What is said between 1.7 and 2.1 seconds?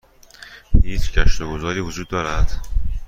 وجود